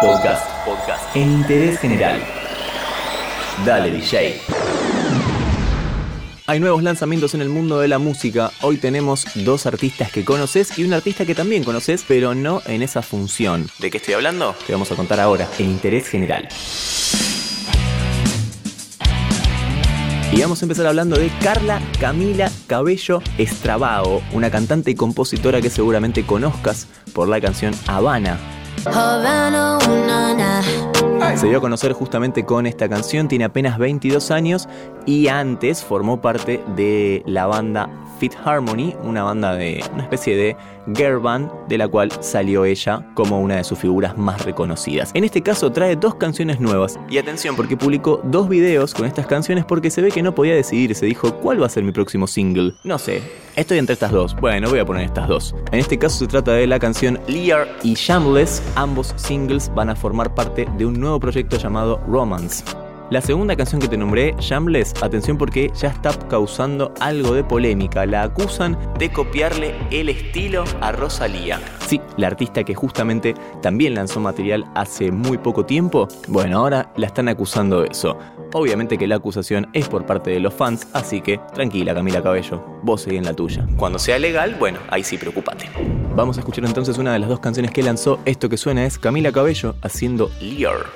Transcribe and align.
Podcast. 0.00 0.64
Podcast. 0.64 1.14
En 1.14 1.30
interés 1.30 1.78
general. 1.78 2.22
Dale, 3.66 3.90
DJ. 3.90 4.40
Hay 6.46 6.58
nuevos 6.58 6.82
lanzamientos 6.82 7.34
en 7.34 7.42
el 7.42 7.50
mundo 7.50 7.80
de 7.80 7.88
la 7.88 7.98
música. 7.98 8.50
Hoy 8.62 8.78
tenemos 8.78 9.26
dos 9.34 9.66
artistas 9.66 10.10
que 10.10 10.24
conoces 10.24 10.78
y 10.78 10.84
un 10.84 10.94
artista 10.94 11.26
que 11.26 11.34
también 11.34 11.64
conoces, 11.64 12.02
pero 12.08 12.34
no 12.34 12.62
en 12.64 12.80
esa 12.80 13.02
función. 13.02 13.68
¿De 13.78 13.90
qué 13.90 13.98
estoy 13.98 14.14
hablando? 14.14 14.54
Te 14.66 14.72
vamos 14.72 14.90
a 14.90 14.96
contar 14.96 15.20
ahora, 15.20 15.46
en 15.58 15.66
interés 15.66 16.08
general. 16.08 16.48
Y 20.32 20.40
vamos 20.40 20.62
a 20.62 20.64
empezar 20.64 20.86
hablando 20.86 21.18
de 21.18 21.30
Carla 21.42 21.82
Camila 22.00 22.50
Cabello 22.68 23.20
Estrabao, 23.36 24.22
una 24.32 24.50
cantante 24.50 24.92
y 24.92 24.94
compositora 24.94 25.60
que 25.60 25.68
seguramente 25.68 26.24
conozcas 26.24 26.86
por 27.12 27.28
la 27.28 27.38
canción 27.38 27.74
Habana. 27.86 28.59
Se 31.36 31.46
dio 31.46 31.58
a 31.58 31.60
conocer 31.60 31.92
justamente 31.92 32.44
con 32.44 32.66
esta 32.66 32.88
canción, 32.88 33.28
tiene 33.28 33.44
apenas 33.44 33.78
22 33.78 34.30
años 34.30 34.68
y 35.06 35.28
antes 35.28 35.84
formó 35.84 36.20
parte 36.20 36.62
de 36.76 37.22
la 37.26 37.46
banda 37.46 37.90
Fit 38.20 38.34
Harmony, 38.44 38.94
una 39.02 39.22
banda 39.22 39.56
de 39.56 39.82
una 39.94 40.02
especie 40.02 40.36
de 40.36 40.56
girl 40.94 41.20
band 41.20 41.50
de 41.68 41.78
la 41.78 41.88
cual 41.88 42.12
salió 42.20 42.66
ella 42.66 43.06
como 43.14 43.40
una 43.40 43.56
de 43.56 43.64
sus 43.64 43.78
figuras 43.78 44.18
más 44.18 44.44
reconocidas. 44.44 45.10
En 45.14 45.24
este 45.24 45.40
caso 45.40 45.72
trae 45.72 45.96
dos 45.96 46.16
canciones 46.16 46.60
nuevas 46.60 47.00
y 47.08 47.16
atención 47.16 47.56
porque 47.56 47.78
publicó 47.78 48.20
dos 48.22 48.48
videos 48.48 48.92
con 48.92 49.06
estas 49.06 49.26
canciones 49.26 49.64
porque 49.64 49.90
se 49.90 50.02
ve 50.02 50.10
que 50.10 50.22
no 50.22 50.34
podía 50.34 50.54
decidir, 50.54 50.94
se 50.94 51.06
dijo 51.06 51.34
cuál 51.36 51.62
va 51.62 51.66
a 51.66 51.70
ser 51.70 51.82
mi 51.82 51.92
próximo 51.92 52.26
single. 52.26 52.74
No 52.84 52.98
sé, 52.98 53.22
estoy 53.56 53.78
entre 53.78 53.94
estas 53.94 54.12
dos. 54.12 54.36
Bueno, 54.36 54.68
voy 54.68 54.80
a 54.80 54.84
poner 54.84 55.04
estas 55.04 55.26
dos. 55.26 55.54
En 55.72 55.78
este 55.78 55.98
caso 55.98 56.18
se 56.18 56.26
trata 56.26 56.52
de 56.52 56.66
la 56.66 56.78
canción 56.78 57.18
Lear 57.26 57.66
y 57.82 57.94
Shameless. 57.94 58.62
Ambos 58.74 59.14
singles 59.16 59.72
van 59.74 59.88
a 59.88 59.96
formar 59.96 60.34
parte 60.34 60.68
de 60.76 60.84
un 60.84 61.00
nuevo 61.00 61.18
proyecto 61.18 61.56
llamado 61.56 61.98
Romance. 62.06 62.64
La 63.10 63.20
segunda 63.20 63.56
canción 63.56 63.80
que 63.80 63.88
te 63.88 63.96
nombré, 63.96 64.36
Shameless, 64.38 64.94
atención 65.02 65.36
porque 65.36 65.72
ya 65.74 65.88
está 65.88 66.16
causando 66.28 66.94
algo 67.00 67.34
de 67.34 67.42
polémica. 67.42 68.06
La 68.06 68.22
acusan 68.22 68.78
de 69.00 69.10
copiarle 69.10 69.74
el 69.90 70.08
estilo 70.08 70.62
a 70.80 70.92
Rosalía. 70.92 71.58
Sí, 71.88 72.00
la 72.16 72.28
artista 72.28 72.62
que 72.62 72.76
justamente 72.76 73.34
también 73.62 73.96
lanzó 73.96 74.20
material 74.20 74.64
hace 74.76 75.10
muy 75.10 75.38
poco 75.38 75.66
tiempo. 75.66 76.06
Bueno, 76.28 76.58
ahora 76.58 76.92
la 76.96 77.06
están 77.06 77.28
acusando 77.28 77.80
de 77.80 77.88
eso. 77.88 78.16
Obviamente 78.52 78.96
que 78.96 79.08
la 79.08 79.16
acusación 79.16 79.68
es 79.72 79.88
por 79.88 80.06
parte 80.06 80.30
de 80.30 80.38
los 80.38 80.54
fans, 80.54 80.86
así 80.92 81.20
que 81.20 81.40
tranquila 81.52 81.92
Camila 81.92 82.22
Cabello, 82.22 82.64
vos 82.84 83.02
seguí 83.02 83.16
en 83.16 83.24
la 83.24 83.34
tuya. 83.34 83.66
Cuando 83.76 83.98
sea 83.98 84.20
legal, 84.20 84.54
bueno, 84.56 84.78
ahí 84.88 85.02
sí 85.02 85.18
preocupate. 85.18 85.68
Vamos 86.14 86.36
a 86.36 86.40
escuchar 86.40 86.64
entonces 86.64 86.96
una 86.96 87.12
de 87.12 87.18
las 87.18 87.28
dos 87.28 87.40
canciones 87.40 87.72
que 87.72 87.82
lanzó. 87.82 88.20
Esto 88.24 88.48
que 88.48 88.56
suena 88.56 88.84
es 88.84 89.00
Camila 89.00 89.32
Cabello 89.32 89.74
haciendo 89.82 90.30
Lear. 90.40 90.86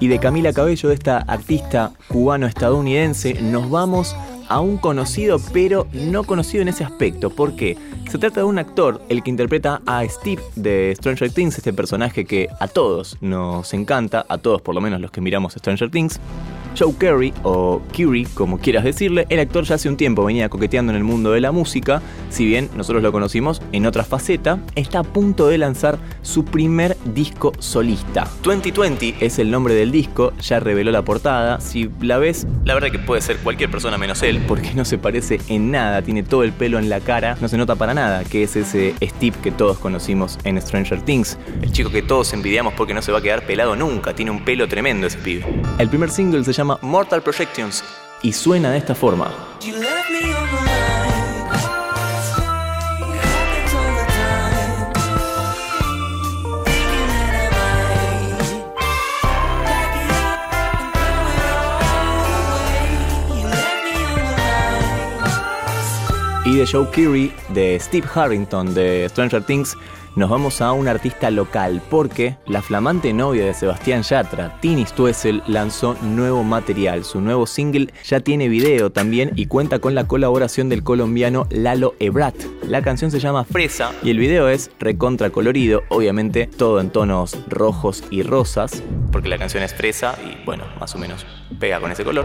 Y 0.00 0.08
de 0.08 0.18
Camila 0.18 0.52
Cabello, 0.52 0.88
de 0.88 0.94
esta 0.94 1.18
artista 1.18 1.92
cubano-estadounidense, 2.08 3.40
nos 3.40 3.70
vamos 3.70 4.14
a 4.48 4.60
un 4.60 4.76
conocido 4.76 5.38
pero 5.52 5.86
no 5.92 6.24
conocido 6.24 6.62
en 6.62 6.68
ese 6.68 6.84
aspecto. 6.84 7.30
¿Por 7.30 7.56
qué? 7.56 7.76
Se 8.10 8.18
trata 8.18 8.40
de 8.40 8.44
un 8.44 8.58
actor, 8.58 9.00
el 9.08 9.22
que 9.22 9.30
interpreta 9.30 9.80
a 9.86 10.06
Steve 10.06 10.42
de 10.54 10.94
Stranger 10.96 11.30
Things, 11.30 11.58
este 11.58 11.72
personaje 11.72 12.24
que 12.24 12.48
a 12.60 12.68
todos 12.68 13.16
nos 13.20 13.74
encanta, 13.74 14.24
a 14.28 14.38
todos 14.38 14.62
por 14.62 14.74
lo 14.74 14.80
menos 14.80 15.00
los 15.00 15.10
que 15.10 15.20
miramos 15.20 15.54
Stranger 15.54 15.90
Things. 15.90 16.20
Joe 16.78 16.92
Curry, 16.92 17.32
o 17.42 17.80
Curie, 17.94 18.26
como 18.34 18.58
quieras 18.58 18.84
decirle, 18.84 19.26
el 19.30 19.40
actor 19.40 19.64
ya 19.64 19.76
hace 19.76 19.88
un 19.88 19.96
tiempo 19.96 20.24
venía 20.24 20.48
coqueteando 20.48 20.92
en 20.92 20.96
el 20.96 21.04
mundo 21.04 21.32
de 21.32 21.40
la 21.40 21.52
música, 21.52 22.02
si 22.28 22.44
bien 22.44 22.68
nosotros 22.76 23.02
lo 23.02 23.12
conocimos 23.12 23.62
en 23.72 23.86
otra 23.86 24.04
faceta, 24.04 24.60
está 24.74 25.00
a 25.00 25.02
punto 25.02 25.46
de 25.48 25.58
lanzar 25.58 25.98
su 26.22 26.44
primer 26.44 26.96
disco 27.14 27.52
solista. 27.58 28.28
2020 28.42 29.16
es 29.20 29.38
el 29.38 29.50
nombre 29.50 29.74
del 29.74 29.90
disco, 29.90 30.32
ya 30.40 30.60
reveló 30.60 30.90
la 30.90 31.02
portada, 31.02 31.60
si 31.60 31.90
la 32.00 32.18
ves, 32.18 32.46
la 32.64 32.74
verdad 32.74 32.90
que 32.90 32.98
puede 32.98 33.22
ser 33.22 33.38
cualquier 33.38 33.70
persona 33.70 33.96
menos 33.96 34.22
él, 34.22 34.42
porque 34.46 34.74
no 34.74 34.84
se 34.84 34.98
parece 34.98 35.40
en 35.48 35.70
nada, 35.70 36.02
tiene 36.02 36.22
todo 36.22 36.42
el 36.42 36.52
pelo 36.52 36.78
en 36.78 36.88
la 36.88 37.00
cara, 37.00 37.36
no 37.40 37.48
se 37.48 37.56
nota 37.56 37.76
para 37.76 37.94
nada 37.94 38.24
que 38.24 38.42
es 38.42 38.56
ese 38.56 38.94
Steve 39.02 39.36
que 39.42 39.50
todos 39.50 39.78
conocimos 39.78 40.38
en 40.44 40.60
Stranger 40.60 41.00
Things, 41.02 41.38
el 41.62 41.72
chico 41.72 41.90
que 41.90 42.02
todos 42.02 42.32
envidiamos 42.32 42.74
porque 42.74 42.92
no 42.94 43.02
se 43.02 43.12
va 43.12 43.18
a 43.18 43.22
quedar 43.22 43.46
pelado 43.46 43.76
nunca, 43.76 44.14
tiene 44.14 44.30
un 44.30 44.44
pelo 44.44 44.68
tremendo 44.68 45.06
ese 45.06 45.18
pibe. 45.18 45.44
El 45.78 45.88
primer 45.88 46.10
single 46.10 46.44
se 46.44 46.52
llama 46.52 46.65
Mortal 46.82 47.22
Projections 47.22 47.84
y 48.22 48.32
suena 48.32 48.72
de 48.72 48.78
esta 48.78 48.94
forma. 48.94 49.30
Y 66.44 66.54
de 66.56 66.66
Joe 66.66 66.88
Keery, 66.90 67.32
de 67.48 67.78
Steve 67.80 68.06
Harrington 68.14 68.72
de 68.72 69.08
Stranger 69.08 69.42
Things, 69.42 69.76
nos 70.16 70.30
vamos 70.30 70.62
a 70.62 70.72
un 70.72 70.88
artista 70.88 71.30
local 71.30 71.82
porque 71.90 72.36
la 72.46 72.62
flamante 72.62 73.12
novia 73.12 73.44
de 73.44 73.54
Sebastián 73.54 74.02
Yatra, 74.02 74.58
Tini 74.60 74.86
Stuessel, 74.86 75.42
lanzó 75.46 75.94
nuevo 76.02 76.42
material. 76.42 77.04
Su 77.04 77.20
nuevo 77.20 77.46
single 77.46 77.92
ya 78.02 78.20
tiene 78.20 78.48
video 78.48 78.90
también 78.90 79.32
y 79.36 79.46
cuenta 79.46 79.78
con 79.78 79.94
la 79.94 80.08
colaboración 80.08 80.70
del 80.70 80.82
colombiano 80.82 81.46
Lalo 81.50 81.94
Ebrat. 82.00 82.34
La 82.66 82.80
canción 82.82 83.10
se 83.10 83.20
llama 83.20 83.44
Fresa 83.44 83.92
y 84.02 84.10
el 84.10 84.18
video 84.18 84.48
es 84.48 84.70
recontra 84.80 85.30
colorido, 85.30 85.82
obviamente 85.90 86.46
todo 86.46 86.80
en 86.80 86.90
tonos 86.90 87.36
rojos 87.48 88.02
y 88.10 88.22
rosas, 88.22 88.82
porque 89.12 89.28
la 89.28 89.38
canción 89.38 89.62
es 89.62 89.74
fresa 89.74 90.16
y 90.24 90.44
bueno, 90.44 90.64
más 90.80 90.94
o 90.94 90.98
menos 90.98 91.26
pega 91.60 91.78
con 91.78 91.92
ese 91.92 92.04
color. 92.04 92.24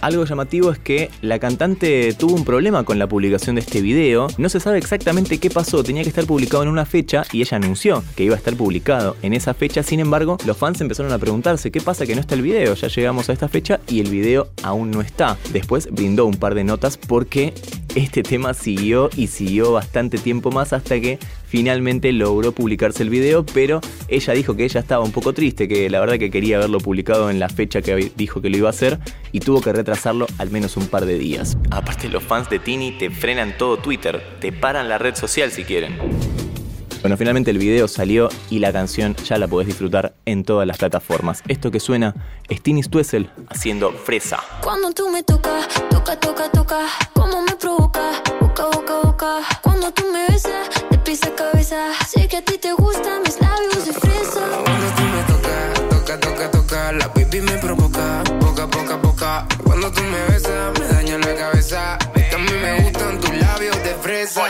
Algo 0.00 0.24
llamativo 0.24 0.70
es 0.70 0.78
que 0.78 1.10
la 1.22 1.38
cantante 1.38 2.14
tuvo 2.14 2.34
un 2.34 2.44
problema 2.44 2.84
con 2.84 2.98
la 2.98 3.08
publicación 3.08 3.56
de 3.56 3.62
este 3.62 3.82
video. 3.82 4.28
No 4.38 4.48
se 4.48 4.60
sabe 4.60 4.78
exactamente 4.78 5.38
qué 5.38 5.50
pasó, 5.50 5.82
tenía 5.82 6.02
que 6.02 6.08
estar 6.08 6.24
publicado 6.24 6.62
en 6.62 6.68
una 6.68 6.86
fecha 6.86 7.24
y 7.32 7.40
ella 7.40 7.56
anunció 7.56 8.04
que 8.14 8.24
iba 8.24 8.34
a 8.34 8.38
estar 8.38 8.54
publicado 8.54 9.16
en 9.22 9.32
esa 9.32 9.54
fecha. 9.54 9.82
Sin 9.82 9.98
embargo, 9.98 10.38
los 10.46 10.56
fans 10.56 10.80
empezaron 10.80 11.12
a 11.12 11.18
preguntarse 11.18 11.72
qué 11.72 11.80
pasa 11.80 12.06
que 12.06 12.14
no 12.14 12.20
está 12.20 12.36
el 12.36 12.42
video. 12.42 12.74
Ya 12.74 12.88
llegamos 12.88 13.28
a 13.28 13.32
esta 13.32 13.48
fecha 13.48 13.80
y 13.88 14.00
el 14.00 14.08
video 14.08 14.48
aún 14.62 14.90
no 14.90 15.00
está. 15.00 15.36
Después 15.52 15.88
brindó 15.90 16.26
un 16.26 16.36
par 16.36 16.54
de 16.54 16.64
notas 16.64 16.96
porque 16.96 17.52
este 17.98 18.22
tema 18.22 18.54
siguió 18.54 19.10
y 19.16 19.26
siguió 19.26 19.72
bastante 19.72 20.18
tiempo 20.18 20.50
más 20.50 20.72
hasta 20.72 21.00
que 21.00 21.18
finalmente 21.46 22.12
logró 22.12 22.52
publicarse 22.52 23.02
el 23.02 23.10
video, 23.10 23.44
pero 23.44 23.80
ella 24.06 24.32
dijo 24.34 24.54
que 24.54 24.64
ella 24.64 24.80
estaba 24.80 25.04
un 25.04 25.12
poco 25.12 25.32
triste, 25.32 25.66
que 25.66 25.90
la 25.90 25.98
verdad 26.00 26.18
que 26.18 26.30
quería 26.30 26.58
verlo 26.58 26.78
publicado 26.78 27.28
en 27.28 27.40
la 27.40 27.48
fecha 27.48 27.82
que 27.82 28.12
dijo 28.16 28.40
que 28.40 28.50
lo 28.50 28.56
iba 28.56 28.68
a 28.68 28.70
hacer 28.70 28.98
y 29.32 29.40
tuvo 29.40 29.60
que 29.60 29.72
retrasarlo 29.72 30.26
al 30.38 30.50
menos 30.50 30.76
un 30.76 30.86
par 30.86 31.06
de 31.06 31.18
días. 31.18 31.58
Aparte 31.70 32.08
los 32.08 32.22
fans 32.22 32.48
de 32.48 32.58
Tini 32.58 32.92
te 32.92 33.10
frenan 33.10 33.56
todo 33.58 33.78
Twitter, 33.78 34.22
te 34.40 34.52
paran 34.52 34.88
la 34.88 34.98
red 34.98 35.16
social 35.16 35.50
si 35.50 35.64
quieren. 35.64 35.96
Bueno, 37.00 37.16
finalmente 37.16 37.52
el 37.52 37.58
video 37.58 37.86
salió 37.86 38.28
y 38.50 38.58
la 38.58 38.72
canción 38.72 39.14
ya 39.24 39.38
la 39.38 39.46
podés 39.46 39.68
disfrutar 39.68 40.14
en 40.24 40.42
todas 40.42 40.66
las 40.66 40.78
plataformas. 40.78 41.42
Esto 41.46 41.70
que 41.70 41.78
suena 41.78 42.14
es 42.48 42.60
Tini 42.60 42.82
Stuessel 42.82 43.30
haciendo 43.48 43.92
Fresa. 43.92 44.40
Cuando 44.62 44.90
tú 44.90 45.08
me 45.08 45.22
tocas, 45.22 45.68
toca, 45.90 46.18
toca, 46.18 46.50
toca, 46.50 46.86
como 47.12 47.42
me 47.42 47.54
provoca, 47.54 47.77
pies 51.68 51.72
a 51.72 51.76
cabeza, 51.76 52.06
sé 52.06 52.28
que 52.28 52.36
a 52.38 52.42
ti 52.42 52.58
te 52.58 52.72
gustan 52.72 53.22
mis 53.22 53.40
labios 53.40 53.86
de 53.86 53.92
fresa. 53.92 54.40
Cuando 54.64 54.86
tú 54.96 55.02
me 55.02 55.22
tocas, 55.24 55.88
toca, 55.90 56.20
toca, 56.20 56.50
toca, 56.50 56.92
la 56.92 57.08
baby 57.08 57.40
me 57.40 57.58
provoca, 57.58 58.22
poca, 58.40 58.66
poca, 58.68 59.02
poca. 59.02 59.46
Cuando 59.64 59.90
tú 59.92 60.02
me 60.02 60.32
besas, 60.32 60.78
me 60.78 60.86
daña 60.86 61.18
la 61.18 61.34
cabeza. 61.34 61.94
A 61.94 62.38
mí 62.38 62.50
me 62.60 62.82
gustan 62.82 63.20
tus 63.20 63.34
labios 63.36 63.76
de 63.82 63.94
fresa. 64.00 64.42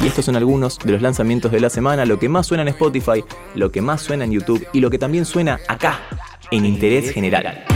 Y 0.00 0.06
estos 0.06 0.24
son 0.24 0.36
algunos 0.36 0.78
de 0.78 0.92
los 0.92 1.02
lanzamientos 1.02 1.50
de 1.50 1.60
la 1.60 1.70
semana, 1.70 2.04
lo 2.04 2.18
que 2.18 2.28
más 2.28 2.46
suena 2.46 2.62
en 2.62 2.68
Spotify, 2.68 3.24
lo 3.54 3.70
que 3.70 3.80
más 3.80 4.02
suena 4.02 4.24
en 4.24 4.32
YouTube 4.32 4.66
y 4.72 4.80
lo 4.80 4.90
que 4.90 4.98
también 4.98 5.24
suena 5.24 5.58
acá, 5.68 6.00
en 6.50 6.64
Interés 6.64 7.12
General. 7.12 7.75